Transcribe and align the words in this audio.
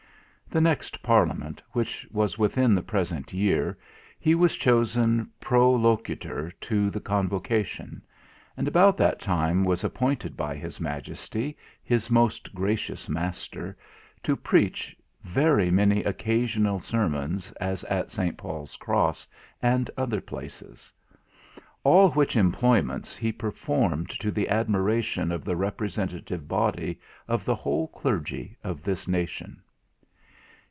The 0.53 0.59
next 0.59 1.01
Parliament, 1.01 1.63
which 1.71 2.05
was 2.11 2.37
within 2.37 2.75
that 2.75 2.81
present 2.85 3.31
year, 3.31 3.77
he 4.19 4.35
was 4.35 4.57
chosen 4.57 5.31
Prolocutor 5.39 6.51
to 6.59 6.89
the 6.89 6.99
Convocation, 6.99 8.01
and 8.57 8.67
about 8.67 8.97
that 8.97 9.19
time 9.21 9.63
was 9.63 9.85
appointed 9.85 10.35
by 10.35 10.57
his 10.57 10.81
Majesty, 10.81 11.55
his 11.81 12.09
most 12.11 12.53
gracious 12.53 13.07
master, 13.07 13.77
to 14.23 14.35
preach 14.35 14.93
very 15.23 15.71
many 15.71 16.03
occasional 16.03 16.81
sermons, 16.81 17.53
as 17.53 17.85
at 17.85 18.11
St. 18.11 18.35
Paul's 18.37 18.75
Cross, 18.75 19.27
and 19.61 19.89
other 19.95 20.19
places. 20.19 20.91
All 21.85 22.11
which 22.11 22.35
employments 22.35 23.15
he 23.15 23.31
performed 23.31 24.09
to 24.19 24.31
the 24.31 24.49
admiration 24.49 25.31
of 25.31 25.45
the 25.45 25.55
representative 25.55 26.49
body 26.49 26.99
of 27.25 27.45
the 27.45 27.55
whole 27.55 27.87
Clergy 27.87 28.57
of 28.65 28.83
this 28.83 29.07
nation. 29.07 29.61